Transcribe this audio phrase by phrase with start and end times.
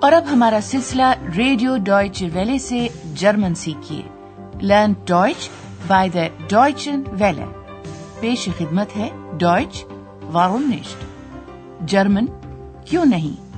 [0.00, 1.02] اور اب ہمارا سلسلہ
[1.36, 4.02] ریڈیو ڈوائچ ویلے سے German سیکھیے۔
[4.62, 5.50] Learn Deutsch
[5.86, 7.44] by the Deutsche Welle.
[8.20, 9.84] پیش خدمت ہے ڈوائچ
[10.32, 11.04] وارونسٹ
[11.80, 12.26] جرمن،
[12.84, 13.56] کیوں نہیں؟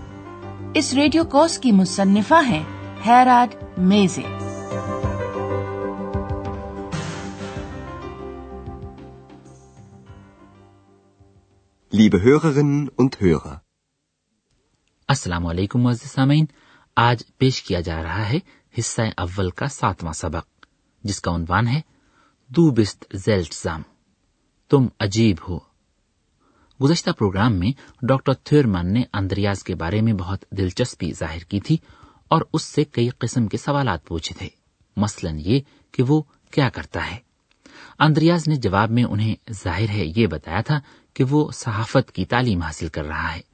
[0.75, 2.65] اس ریڈیو کورس کی مصنفہ ہیں
[3.07, 4.23] Herod Meese.
[11.97, 13.70] Liebe Hörerinnen und Hörer
[15.11, 16.45] السلام علیکم معزز سامعین۔
[16.97, 18.39] آج پیش کیا جا رہا ہے
[18.79, 20.67] حصہ اول کا ساتواں سبق،
[21.05, 21.81] جس کا عنوان ہے
[22.49, 23.83] دو بست زیلٹزام
[24.71, 25.59] تم عجیب ہو۔
[26.83, 31.77] گزشتہ پروگرام میں ڈاکٹر تھیورمن نے اندریاز کے بارے میں بہت دلچسپی ظاہر کی تھی
[32.29, 34.49] اور اس سے کئی قسم کے سوالات پوچھے تھے۔
[34.97, 35.61] مثلا یہ
[35.93, 37.17] کہ وہ کیا کرتا ہے۔
[37.99, 40.81] اندریاز نے جواب میں انہیں ظاہر ہے یہ بتایا تھا
[41.15, 43.50] کہ وہ صحافت کی تعلیم حاصل کر رہا ہے۔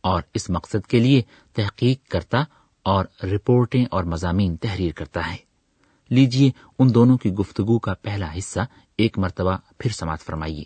[0.00, 1.22] اور اس مقصد کے لیے
[1.56, 2.42] تحقیق کرتا
[2.86, 5.36] اور رپورٹیں اور مضامین تحریر کرتا ہے
[6.10, 8.60] لیجیے ان دونوں کی گفتگو کا پہلا حصہ
[8.96, 10.64] ایک مرتبہ پھر سماعت فرمائیے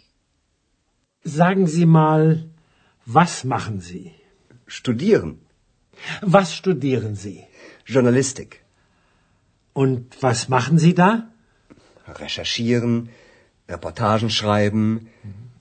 [1.25, 2.51] Sagen Sie mal,
[3.07, 4.15] was machen Sie?
[4.69, 5.41] Studieren.
[6.23, 7.39] Was studieren Sie?
[7.87, 8.61] Journalistik.
[9.77, 11.29] Und was machen Sie da?
[12.07, 13.09] Recherchieren,
[13.69, 15.09] Reportagen schreiben.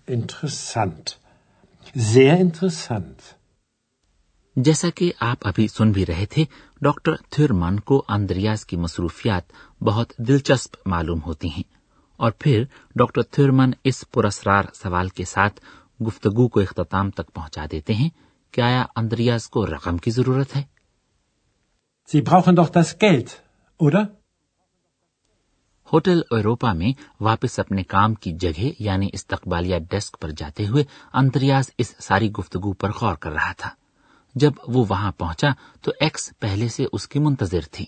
[0.07, 1.17] Interessant.
[1.95, 3.19] Sehr interessant.
[4.55, 6.45] جیسا کہ آپ ابھی سن بھی رہے تھے
[6.81, 9.43] ڈاکٹر تھرمان کو اندریاز کی مصروفیات
[9.83, 11.63] بہت دلچسپ معلوم ہوتی ہیں۔
[12.15, 12.63] اور پھر
[12.95, 15.61] ڈاکٹر تھرمن اس پرسرار سوال کے ساتھ
[16.07, 18.09] گفتگو کو اختتام تک پہنچا دیتے ہیں
[18.51, 20.63] کہ آیا اندریاز کو رقم کی ضرورت ہے؟
[25.93, 31.71] ہوٹل ایروپا میں واپس اپنے کام کی جگہ یعنی استقبالیہ ڈیسک پر جاتے ہوئے اندریاز
[31.77, 33.69] اس ساری گفتگو پر غور کر رہا تھا۔
[34.35, 35.47] جب وہ وہاں پہنچا
[35.81, 37.85] تو ایکس پہلے سے اس کی منتظر تھی۔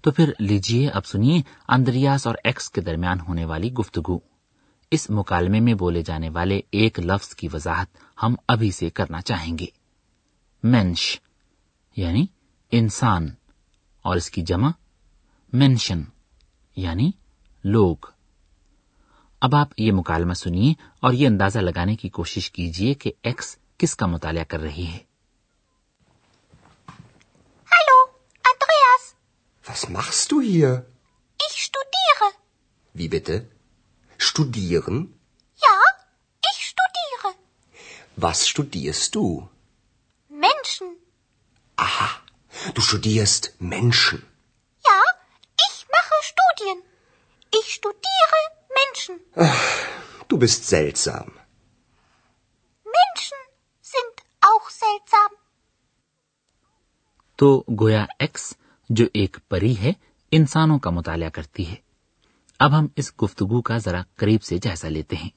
[0.00, 4.18] تو پھر لیجیے اب سنیے اندریاس اور ایکس کے درمیان ہونے والی گفتگو۔
[4.90, 7.86] اس مکالمے میں بولے جانے والے ایک لفظ کی وضاحت
[8.22, 9.66] ہم ابھی سے کرنا چاہیں گے۔
[10.62, 11.20] مینش
[11.96, 12.26] یعنی
[12.72, 13.28] انسان،
[14.02, 14.70] اور اس کی جمع
[15.52, 16.02] مینشن
[16.76, 17.10] یعنی
[17.64, 17.96] لوگ۔
[19.40, 23.96] اب آپ یہ مکالمہ سنیے اور یہ اندازہ لگانے کی کوشش کیجیے کہ ایکس کس
[23.96, 24.98] کا مطالعہ کر رہی ہے۔
[29.76, 30.86] Was machst du hier?
[31.46, 32.28] Ich studiere.
[32.94, 33.34] Wie bitte?
[34.16, 34.96] Studieren?
[35.64, 35.76] Ja,
[36.50, 37.34] ich studiere.
[38.24, 39.26] Was studierst du?
[40.46, 40.88] Menschen.
[41.76, 42.08] Aha,
[42.72, 44.26] du studierst Menschen.
[44.88, 44.98] Ja,
[45.68, 46.82] ich mache Studien.
[47.60, 48.40] Ich studiere
[48.80, 49.20] Menschen.
[49.34, 49.64] Ach,
[50.28, 51.38] du bist seltsam.
[53.00, 53.40] Menschen
[53.94, 55.32] sind auch seltsam.
[57.36, 58.56] Du, Goya, Ex,
[58.88, 59.92] جو ایک پری ہے
[60.30, 61.74] انسانوں کا مطالعہ کرتی ہے۔
[62.58, 65.30] اب ہم اس گفتگو کا ذرا قریب سے جائزہ لیتے ہیں۔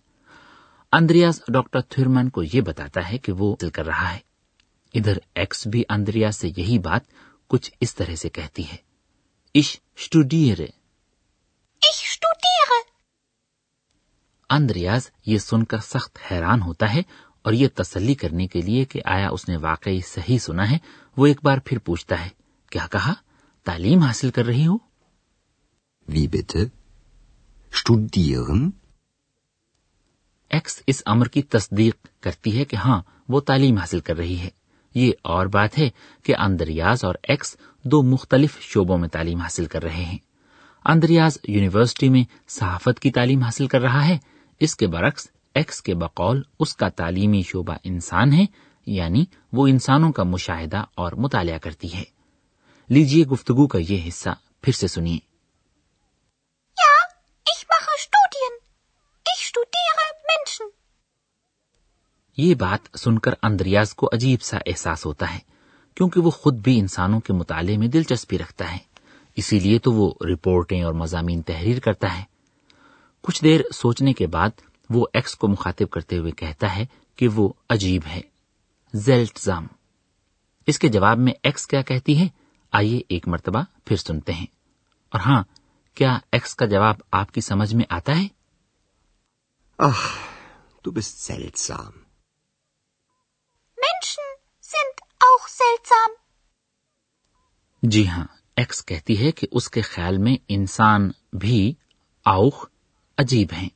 [0.92, 4.20] اندریاز ڈاکٹر تھرمن کو یہ بتاتا ہے کہ وہ کر رہا ہے۔
[4.94, 7.02] ادھر ایکس بھی اندریاز سے یہی بات
[7.48, 8.76] کچھ اس طرح سے کہتی ہے۔
[9.54, 10.58] اش اسٹوڈیئر
[14.50, 17.00] اندریاز یہ سن کر سخت حیران ہوتا ہے
[17.42, 20.78] اور یہ تسلی کرنے کے لیے کہ آیا اس نے واقعی صحیح سنا ہے
[21.18, 22.30] وہ ایک بار پھر پوچھتا ہے
[22.70, 23.14] کیا کہا؟
[23.64, 24.78] تعلیم حاصل کر رہی ہو؟
[26.08, 26.28] وی
[30.50, 34.50] ایکس اس امر کی تصدیق کرتی ہے کہ ہاں وہ تعلیم حاصل کر رہی ہے۔
[34.96, 35.90] یہ اور بات ہے
[36.24, 40.18] کہ اندریاز اور ایکس دو مختلف شعبوں میں تعلیم حاصل کر رہے ہیں۔
[40.86, 44.18] اندریاز یونیورسٹی میں صحافت کی تعلیم حاصل کر رہا ہے۔
[44.60, 48.46] اس کے برعکس ایکس کے بقول اس کا تعلیمی شعبہ انسان ہے
[48.86, 52.19] یعنی وہ انسانوں کا مشاہدہ اور مطالعہ کرتی ہے۔
[52.90, 54.30] لیجیے گفتگو کا یہ حصہ
[54.62, 55.20] پھر سے سنیے۔
[62.38, 65.40] یہ بات سن کر اندریاز کو عجیب سا احساس ہوتا ہے
[65.96, 68.78] کیونکہ وہ خود بھی انسانوں کے مطالعے میں دلچسپی رکھتا ہے۔
[69.36, 72.24] اسی لیے تو وہ رپورٹیں اور مضامین تحریر کرتا ہے۔
[73.22, 74.50] کچھ دیر سوچنے کے بعد
[74.90, 78.22] وہ ایکس کو مخاطب کرتے ہوئے کہتا ہے کہ وہ عجیب ہے۔
[78.94, 79.68] زیلٹزام
[80.66, 84.46] اس کے جواب میں ایکس کیا کہتی ہے؟ آئیے ایک مرتبہ پھر سنتے ہیں
[85.14, 85.44] اور ہاں
[85.98, 88.28] کیا ایکس کا جواب آپ کی سمجھ میں آتا ہے
[90.86, 91.92] du bist seltsam.
[93.78, 94.30] Menschen
[94.64, 96.16] sind auch seltsam.
[97.84, 98.24] جی ہاں
[98.58, 101.74] ایکس کہتی ہے کہ اس کے خیال میں انسان بھی
[102.26, 102.66] آؤخ
[103.18, 103.70] عجیب ہیں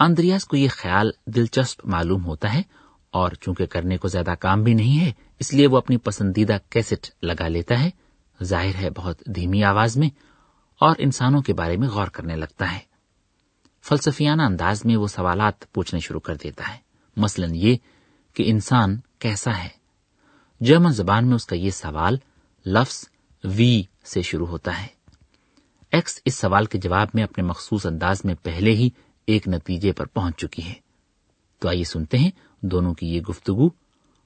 [0.00, 2.62] آندریاس کو یہ خیال دلچسپ معلوم ہوتا ہے
[3.10, 7.10] اور چونکہ کرنے کو زیادہ کام بھی نہیں ہے، اس لیے وہ اپنی پسندیدہ کیسٹ
[7.22, 7.90] لگا لیتا ہے۔
[8.42, 10.08] ظاہر ہے بہت دھیمی آواز میں
[10.80, 12.78] اور انسانوں کے بارے میں غور کرنے لگتا ہے۔
[13.82, 16.78] فلسفیانہ انداز میں وہ سوالات پوچھنے شروع کر دیتا ہے۔
[17.16, 17.76] مثلا یہ
[18.34, 19.68] کہ انسان کیسا ہے۔
[20.60, 22.16] جرمن زبان میں اس کا یہ سوال
[22.66, 23.08] لفظ
[23.44, 24.86] وی سے شروع ہوتا ہے۔
[25.92, 28.90] ایکس اس سوال کے جواب میں اپنے مخصوص انداز میں پہلے ہی
[29.26, 30.74] ایک نتیجے پر پہنچ چکی ہے۔
[31.58, 32.30] تو آئیے سنتے ہیں
[32.62, 33.68] دونوں کی یہ گفتگو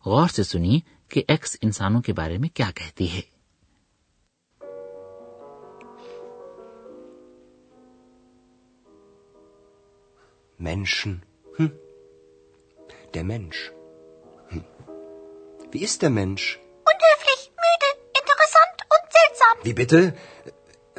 [0.07, 0.79] غور سے سنیے
[1.09, 3.35] کہ ایکس انسانوں کے بارے میں کیا کہتی ہے۔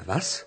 [0.08, 0.44] بس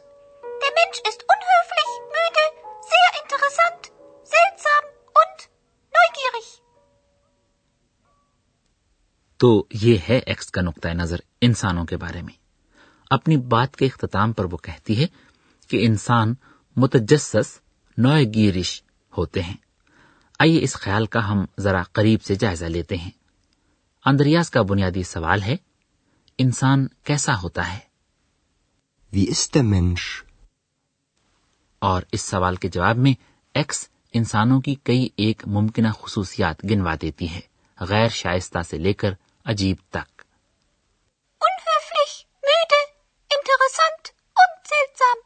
[9.38, 12.34] تو یہ ہے ایکس کا نقطۂ نظر انسانوں کے بارے میں۔
[13.10, 15.06] اپنی بات کے اختتام پر وہ کہتی ہے
[15.68, 16.34] کہ انسان
[16.76, 17.60] متجسس
[17.98, 18.82] نوع گیرش
[19.18, 19.56] ہوتے ہیں۔
[20.38, 23.10] آئیے اس خیال کا ہم ذرا قریب سے جائزہ لیتے ہیں۔
[24.06, 25.56] اندریاز کا بنیادی سوال ہے
[26.38, 27.78] انسان کیسا ہوتا ہے?
[31.78, 33.12] اور اس سوال کے جواب میں
[33.54, 37.40] ایکس انسانوں کی کئی ایک ممکنہ خصوصیات گنوا دیتی ہے
[37.80, 39.10] غیر شائستہ سے لے کر
[39.48, 40.22] عجیب تک
[41.40, 42.80] Unhöflich, müde,
[43.30, 45.18] interessant und seltsam.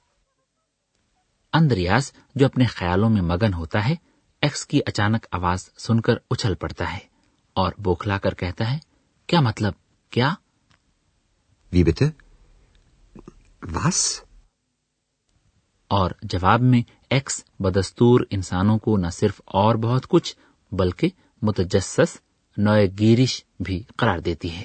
[1.52, 3.94] Andreas جو اپنے خیالوں میں مگن ہوتا ہے
[4.42, 6.98] ایکس کی اچانک آواز سن کر اچھل پڑتا ہے
[7.56, 8.78] اور بوکھلا کر کہتا ہے
[9.28, 9.74] کیا مطلب
[10.12, 10.30] کیا
[11.72, 12.08] Wie bitte?
[13.62, 13.98] Was?
[15.90, 16.80] اور جواب میں
[17.10, 20.34] ایکس بدستور انسانوں کو نہ صرف اور بہت کچھ
[20.72, 21.10] بلکہ
[21.42, 22.16] متجسس
[22.56, 24.64] نوع گیرش بھی قرار دیتی ہے.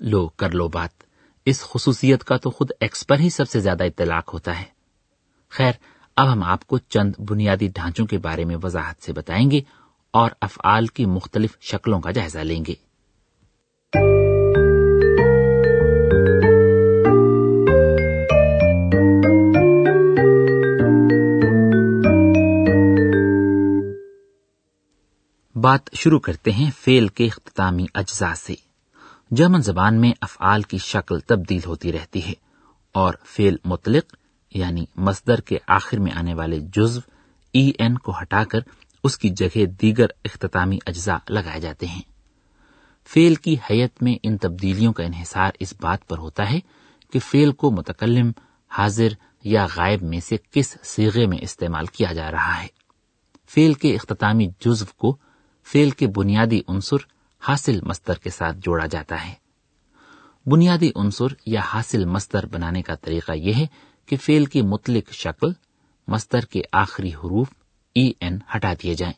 [0.00, 0.90] لو کر لو بات۔
[1.44, 4.64] اس خصوصیت کا تو خود ایکس پر ہی سب سے زیادہ اطلاق ہوتا ہے۔
[5.50, 5.72] خیر
[6.16, 9.60] اب ہم آپ کو چند بنیادی ڈھانچوں کے بارے میں وضاحت سے بتائیں گے
[10.10, 12.74] اور افعال کی مختلف شکلوں کا جائزہ لیں گے۔
[25.66, 28.54] بات شروع کرتے ہیں فیل کے اختتامی اجزاء سے۔
[29.30, 32.32] جرمن زبان میں افعال کی شکل تبدیل ہوتی رہتی ہے
[32.92, 34.16] اور فیل مطلق
[34.54, 37.00] یعنی مصدر کے آخر میں آنے والے جزو
[37.52, 38.58] ای این کو ہٹا کر
[39.04, 42.02] اس کی جگہ دیگر اختتامی اجزاء لگائے جاتے ہیں۔
[43.04, 46.60] فیل کی حیت میں ان تبدیلیوں کا انحصار اس بات پر ہوتا ہے
[47.12, 48.30] کہ فیل کو متکلم،
[48.68, 49.08] حاضر
[49.44, 52.68] یا غائب میں سے کس سیغے میں استعمال کیا جا رہا ہے۔
[53.48, 55.16] فیل کے اختتامی جزو کو
[55.66, 56.96] فیل کے بنیادی عنصر
[57.48, 59.34] حاصل مستر کے ساتھ جوڑا جاتا ہے۔
[60.46, 63.66] بنیادی عنصر یا حاصل مستر بنانے کا طریقہ یہ ہے
[64.06, 65.52] کہ فیل کی مطلق شکل
[66.08, 67.46] مستر کے آخری حروف
[67.94, 69.14] ای این ہٹا دیے جائیں۔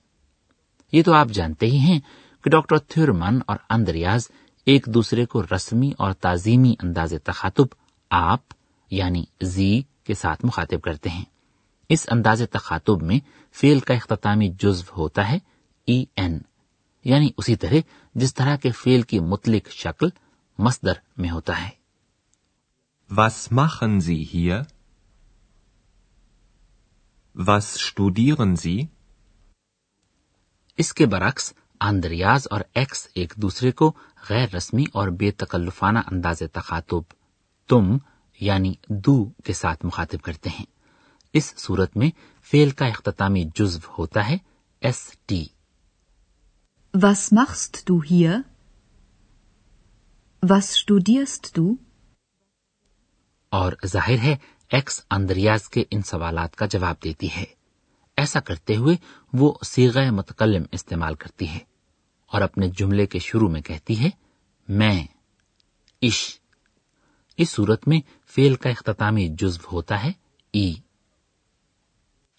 [0.93, 2.01] یہ تو آپ جانتے ہی ہیں
[2.45, 4.29] کہ ڈاکٹر تھورمن اور اندریاز
[4.67, 7.67] ایک دوسرے کو رسمی اور تعظیمی انداز تخاطب
[8.11, 8.41] آپ
[8.91, 11.25] یعنی زی کے ساتھ مخاطب کرتے ہیں۔
[11.89, 13.19] اس انداز تخاطب میں
[13.53, 15.39] فیل کا اختتامی جزو ہوتا ہے
[15.89, 16.41] ای این
[17.05, 17.81] یعنی اسی طرح
[18.15, 20.09] جس طرح کے فیل کی مطلق شکل
[20.59, 21.77] مصدر میں ہوتا ہے
[23.11, 24.57] Was machen Sie hier?
[27.37, 28.79] Was studieren Sie?
[30.79, 33.93] اس کے برعکس اندریاز اور ایکس ایک دوسرے کو
[34.29, 37.13] غیر رسمی اور بے تکلفانہ انداز تخاطب
[37.69, 37.97] تم
[38.41, 38.75] یعنی
[39.07, 40.67] دو کے ساتھ مخاطب کرتے ہیں
[41.35, 42.11] اس صورت میں
[42.51, 44.37] فیل کا اختتامی جزو ہوتا ہے
[44.83, 45.45] S T
[47.01, 48.45] Was machst du hier?
[50.43, 51.77] Was studierst du?
[53.53, 54.37] اور ظاہر ہے
[54.71, 57.45] ایکس اندریاز کے ان سوالات کا جواب دیتی ہے
[58.17, 58.97] ایسا کرتے ہوئے
[59.33, 61.59] وہ سیغ متکلم استعمال کرتی ہے
[62.33, 64.11] اور اپنے جملے کے شروع میں کہتی ہے
[64.69, 65.07] میں
[66.03, 66.41] اش
[67.39, 68.01] اس صورت میں
[68.35, 70.13] فیل کا اختتامی جزو ہوتا ہے
[70.55, 70.73] ای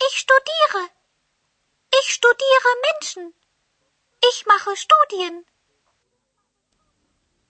[0.01, 0.83] Ich studiere.
[1.93, 3.33] Ich studiere Menschen.
[4.21, 5.41] Ich mache Studien.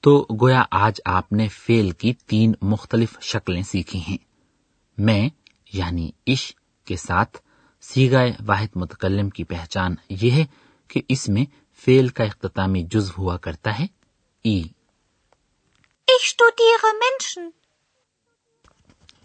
[0.03, 4.17] تو گویا آج آپ نے فیل کی تین مختلف شکلیں سیکھی ہیں
[4.97, 5.29] میں
[5.73, 7.37] یعنی عش کے ساتھ
[7.81, 10.45] سیگائے واحد متکلم کی پہچان یہ ہے
[10.87, 11.45] کہ اس میں
[11.85, 13.85] فیل کا اختتامی جزو ہوا کرتا ہے
[14.45, 14.63] ای.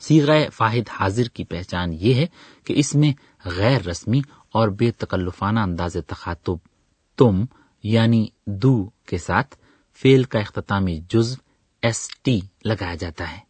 [0.00, 2.26] سیغ فاحد حاضر کی پہچان یہ ہے
[2.64, 3.12] کہ اس میں
[3.44, 4.20] غیر رسمی
[4.52, 6.73] اور بے تکلفانہ انداز تخاطب
[7.18, 7.44] تم
[7.84, 9.56] یعنی دو کے ساتھ
[10.00, 11.40] فیل کا اختتامی جزو
[11.82, 13.40] ایس ٹی لگایا جاتا ہے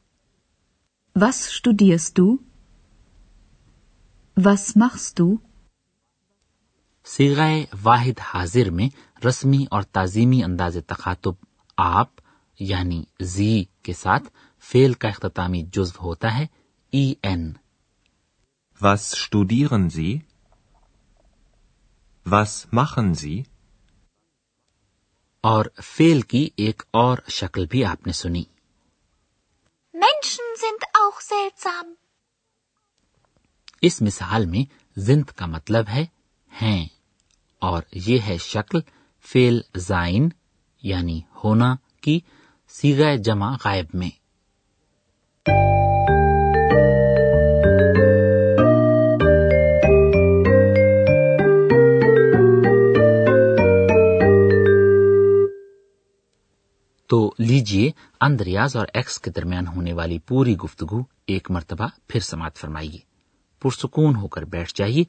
[1.17, 2.39] Was studierst du?
[4.37, 5.37] Was machst du?
[7.07, 7.41] سیغ
[7.83, 8.89] واحد حاضر میں
[9.27, 11.35] رسمی اور تعظیمی انداز تخاطب
[11.79, 12.21] آپ
[12.61, 14.29] یعنی زی کے ساتھ
[14.65, 16.47] فیل کا اختتامی جزو ہوتا ہے
[16.93, 17.53] E N
[18.81, 20.23] Was studieren Sie?
[22.27, 23.45] Was machen Sie?
[25.45, 28.43] اور فیل کی ایک اور شکل بھی آپ نے سنی
[29.95, 31.93] Menschen sind auch seltsam.
[33.83, 34.65] اس مثال میں
[34.97, 36.05] زند کا مطلب ہے
[36.53, 36.87] ہیں
[37.63, 38.81] اور یہ ہے شکل
[39.25, 40.29] فیل زائن
[40.83, 42.19] یعنی ہونا کی
[42.69, 44.11] سیغہ جمع غائب میں
[57.07, 62.57] تو لیجیے اندریاز اور ایکس کے درمیان ہونے والی پوری گفتگو ایک مرتبہ پھر سماعت
[62.57, 62.99] فرمائیے۔
[63.63, 65.05] پرسکون ہو کر بیٹھ جائیے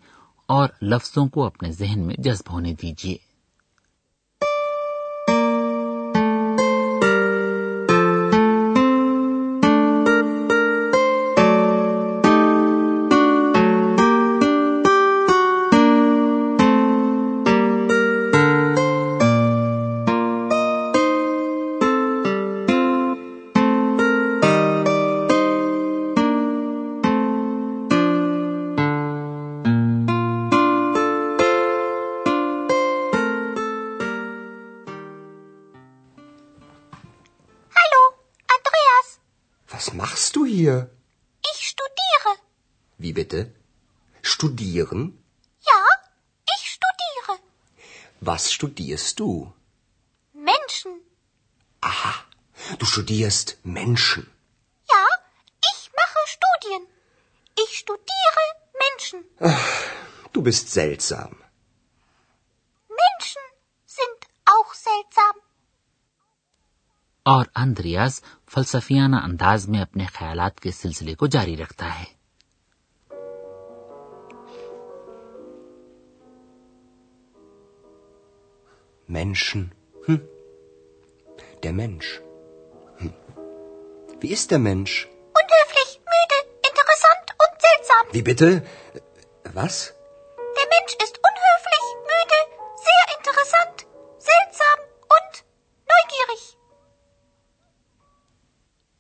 [0.48, 3.18] اور لفظوں کو اپنے ذہن میں جذب ہونے دیجیے
[39.76, 40.90] Was machst du hier?
[41.52, 42.32] Ich studiere.
[42.98, 43.40] Wie bitte?
[44.22, 45.02] Studieren?
[45.72, 45.82] Ja,
[46.56, 47.34] ich studiere.
[48.22, 49.54] Was studierst du?
[50.32, 50.94] Menschen.
[52.80, 54.24] Du studierst Menschen.
[54.94, 55.06] Ja,
[55.72, 56.84] ich mache Studien.
[57.64, 58.44] Ich studiere
[58.86, 59.20] Menschen.
[60.32, 61.32] Du bist seltsam.
[63.04, 63.46] Menschen
[63.86, 65.36] sind auch seltsam.
[67.26, 68.20] اور Andreas
[68.54, 72.14] فلسفیانہ انداز میں اپنے خیالات کے سلسلے کو جاری رکھتا ہے
[79.10, 79.64] Menschen.
[80.08, 80.22] Hm.
[81.64, 82.22] Der Mensch.
[82.98, 83.14] Hm.
[84.20, 84.96] Wie ist der Mensch?
[85.42, 86.40] Unhöflich, müde,
[86.70, 88.06] interessant und seltsam.
[88.14, 88.50] Wie bitte?
[89.54, 89.94] Was?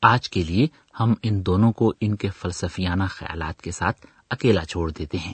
[0.07, 0.67] آج کے لیے
[1.00, 5.33] ہم ان دونوں کو ان کے فلسفیانہ خیالات کے ساتھ اکیلا چھوڑ دیتے ہیں۔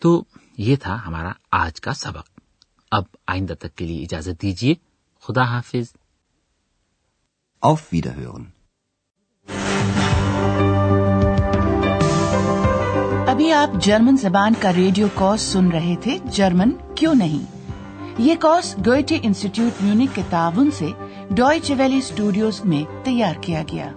[0.00, 0.24] تو
[0.58, 2.40] یہ تھا ہمارا آج کا سبق۔
[2.90, 4.74] اب آئندہ تک کے لیے اجازت دیجیے۔
[5.22, 5.96] خدا حافظ۔
[7.66, 8.44] Auf Wiederhören.
[13.28, 17.68] ابھی آپ جرمن زبان کا ریڈیو کورس سن رہے تھے۔ جرمن کیوں نہیں؟
[18.18, 20.90] یہ کورس گوئٹے انسٹیٹیوٹ میونک کے تعاون سے
[21.30, 23.92] ڈوائچ ویلی اسٹوڈیوز میں تیار کیا گیا۔